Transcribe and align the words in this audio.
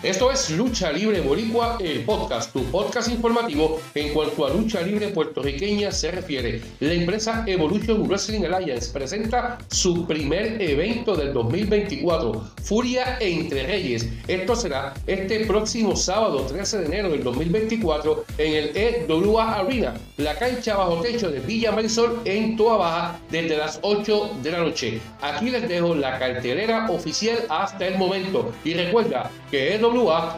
Esto 0.00 0.30
es 0.30 0.50
Lucha 0.50 0.92
Libre 0.92 1.20
Boricua, 1.20 1.76
el 1.80 2.04
podcast, 2.04 2.52
tu 2.52 2.62
podcast 2.66 3.08
informativo 3.08 3.80
en 3.96 4.14
cuanto 4.14 4.46
a 4.46 4.50
lucha 4.50 4.80
libre 4.80 5.08
puertorriqueña 5.08 5.90
se 5.90 6.12
refiere. 6.12 6.62
La 6.78 6.92
empresa 6.92 7.42
Evolution 7.48 8.06
Wrestling 8.06 8.44
Alliance 8.44 8.92
presenta 8.92 9.58
su 9.72 10.06
primer 10.06 10.62
evento 10.62 11.16
del 11.16 11.32
2024, 11.32 12.48
Furia 12.62 13.18
entre 13.18 13.66
Reyes. 13.66 14.08
Esto 14.28 14.54
será 14.54 14.94
este 15.08 15.44
próximo 15.46 15.96
sábado 15.96 16.42
13 16.42 16.78
de 16.78 16.86
enero 16.86 17.10
del 17.10 17.24
2024 17.24 18.24
en 18.38 18.54
el 18.54 18.76
EWA 18.76 19.54
Arena, 19.54 19.94
la 20.16 20.36
cancha 20.36 20.76
bajo 20.76 21.00
techo 21.00 21.28
de 21.28 21.40
Villa 21.40 21.72
Marisol 21.72 22.20
en 22.24 22.56
Toa 22.56 22.76
Baja 22.76 23.20
desde 23.32 23.56
las 23.56 23.80
8 23.82 24.30
de 24.44 24.50
la 24.52 24.58
noche. 24.60 25.00
Aquí 25.22 25.50
les 25.50 25.68
dejo 25.68 25.96
la 25.96 26.20
cartelera 26.20 26.88
oficial 26.88 27.38
hasta 27.48 27.88
el 27.88 27.98
momento 27.98 28.52
y 28.62 28.74
recuerda 28.74 29.28
que 29.50 29.74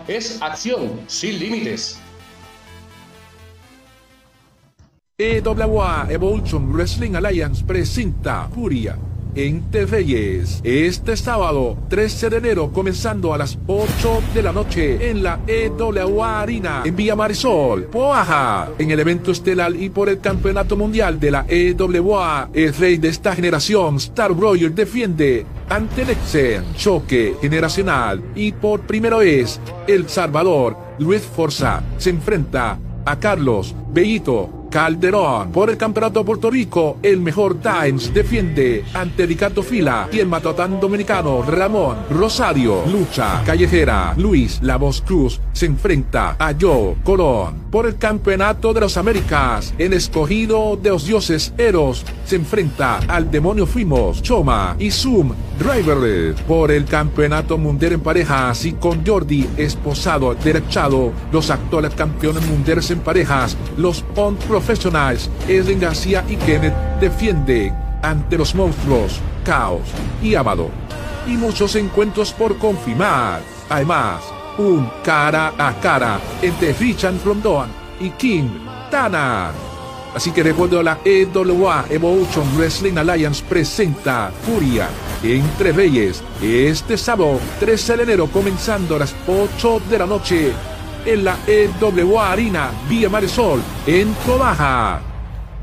Es 0.07 0.41
acción 0.41 1.01
sin 1.07 1.39
límites. 1.39 1.99
EWA 5.19 6.07
Evolution 6.09 6.73
Wrestling 6.73 7.15
Alliance 7.17 7.65
presenta 7.65 8.49
Furia 8.55 8.97
entre 9.35 9.87
Reyes. 9.87 10.61
Este 10.63 11.17
sábado 11.17 11.77
13 11.89 12.31
de 12.31 12.37
enero 12.39 12.71
comenzando 12.73 13.33
a 13.33 13.39
las 13.39 13.59
8 13.67 14.23
de 14.35 14.43
la 14.43 14.53
noche 14.53 15.11
en 15.11 15.23
la 15.23 15.41
EWA 15.47 16.41
Arena 16.41 16.83
en 16.85 16.97
Villa 16.97 17.17
Marisol, 17.17 17.85
Poaja. 17.85 18.69
En 18.79 18.91
el 18.91 19.01
evento 19.01 19.33
estelar 19.33 19.75
y 19.75 19.91
por 19.91 20.09
el 20.09 20.21
campeonato 20.21 20.77
mundial 20.77 21.19
de 21.21 21.31
la 21.31 21.47
EWA, 21.49 22.51
el 22.53 22.75
rey 22.75 22.97
de 22.97 23.09
esta 23.09 23.35
generación, 23.35 23.97
Star 23.97 24.37
Roger, 24.37 24.73
defiende 24.73 25.47
ante 25.69 26.03
el 26.03 26.11
Exen, 26.11 26.65
choque 26.77 27.37
generacional 27.41 28.23
y 28.35 28.53
por 28.53 28.81
primera 28.81 29.19
vez 29.19 29.61
El 29.87 30.09
Salvador, 30.09 30.77
Luis 30.99 31.23
Forza, 31.23 31.83
se 31.99 32.11
enfrenta 32.11 32.79
a 33.05 33.19
Carlos 33.19 33.75
Bellito 33.93 34.60
Calderón. 34.71 35.51
Por 35.53 35.69
el 35.69 35.77
Campeonato 35.77 36.21
de 36.21 36.27
Puerto 36.27 36.51
Rico, 36.51 36.99
el 37.03 37.21
mejor 37.21 37.57
Times 37.61 38.15
defiende 38.15 38.85
ante 38.95 39.27
Ricardo 39.27 39.63
Fila 39.63 40.09
y 40.13 40.21
el 40.21 40.29
matotán 40.29 40.81
dominicano 40.81 41.43
Ramón 41.43 41.99
Rosario. 42.09 42.85
Lucha 42.87 43.43
callejera. 43.45 44.15
Luis 44.17 44.61
La 44.63 44.77
Voz 44.77 45.03
Cruz 45.03 45.41
se 45.53 45.67
enfrenta 45.67 46.37
a 46.39 46.55
Joe 46.59 46.97
Colón. 47.05 47.67
Por 47.71 47.87
el 47.87 47.97
Campeonato 47.97 48.73
de 48.73 48.81
las 48.81 48.97
Américas, 48.97 49.75
el 49.79 49.93
escogido 49.93 50.79
de 50.81 50.91
los 50.91 51.07
dioses 51.07 51.53
Eros 51.59 52.05
se 52.25 52.37
enfrenta 52.37 52.99
al 53.09 53.31
demonio 53.31 53.67
Fuimos, 53.67 54.23
Choma 54.23 54.77
y 54.79 54.91
Zoom 54.91 55.33
Driver. 55.61 56.35
Por 56.49 56.71
el 56.71 56.87
Campeonato 56.87 57.59
Mundial 57.59 57.93
en 57.93 58.01
parejas 58.01 58.65
y 58.65 58.73
con 58.73 59.07
Jordi 59.07 59.47
esposado 59.59 60.35
derechado, 60.35 61.13
los 61.31 61.51
actuales 61.51 61.95
campeones 61.95 62.47
mundiales 62.47 62.91
en 62.91 63.01
parejas, 63.01 63.57
los 63.77 64.03
On 64.17 64.37
Professionals, 64.37 65.31
Edwin 65.47 65.79
García 65.79 66.25
y 66.29 66.37
Kenneth 66.37 66.75
defienden 66.99 67.75
ante 68.03 68.39
los 68.39 68.55
monstruos, 68.55 69.21
Caos 69.45 69.83
y 70.23 70.35
Amado. 70.35 70.71
Y 71.27 71.33
muchos 71.33 71.77
encuentros 71.77 72.33
por 72.33 72.57
confirmar. 72.57 73.43
Además, 73.69 74.23
un 74.57 74.91
cara 75.05 75.53
a 75.59 75.79
cara 75.79 76.19
entre 76.41 76.73
Richard 76.73 77.23
Rondon 77.23 77.69
y 78.01 78.09
King 78.11 78.49
Tana. 78.91 79.70
Así 80.15 80.33
que 80.33 80.43
recuerdo 80.43 80.83
la 80.83 80.99
EWA 81.05 81.87
Evolution 81.89 82.45
Wrestling 82.57 82.97
Alliance 82.97 83.45
presenta 83.49 84.33
Furia 84.43 84.89
entre 85.23 85.73
Reyes 85.73 86.23
este 86.43 86.97
sábado 86.97 87.39
13 87.61 87.99
de 87.99 88.03
enero 88.03 88.27
comenzando 88.27 88.97
a 88.97 89.01
las 89.01 89.15
8 89.29 89.83
de 89.89 89.99
la 89.99 90.07
noche 90.07 90.53
en 91.05 91.25
la 91.25 91.39
EWA 91.47 92.33
Arena 92.33 92.71
Vía 92.89 93.09
Marisol 93.09 93.61
en 93.87 94.13
Tobaja. 94.27 95.01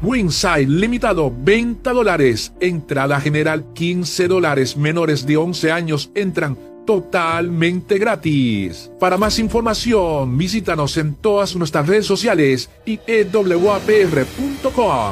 Wingside 0.02 0.68
limitado 0.68 1.34
20 1.36 1.90
dólares. 1.90 2.53
Entrada 2.59 3.19
general 3.19 3.74
15 3.74 4.28
dólares. 4.28 4.78
Menores 4.78 5.25
de 5.25 5.38
11 5.38 5.72
años 5.72 6.12
entran 6.13 6.57
totalmente 6.88 8.00
gratis. 8.00 8.90
Para 9.00 9.18
más 9.18 9.38
información, 9.38 10.36
visítanos 10.38 10.98
en 10.98 11.14
todas 11.14 11.56
nuestras 11.56 11.86
redes 11.86 12.08
sociales 12.08 12.72
y 12.86 13.00
ewapr.com. 13.06 13.66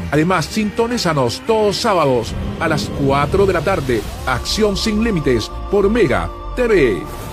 Además, 0.10 0.46
sintonízanos 0.48 1.44
todos 1.46 1.76
sábados 1.76 2.34
a 2.60 2.68
las 2.68 2.90
4 3.06 3.46
de 3.46 3.54
la 3.54 3.62
tarde. 3.62 4.02
Acción 4.26 4.76
sin 4.78 5.04
límites 5.04 5.52
por 5.70 5.88
Mega 5.92 6.32
TV. 6.56 7.25